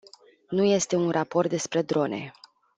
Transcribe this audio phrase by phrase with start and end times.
[0.49, 2.31] Nu este un raport despre drone.